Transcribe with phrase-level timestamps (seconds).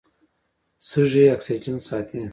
[0.87, 2.21] سږي اکسیجن ساتي.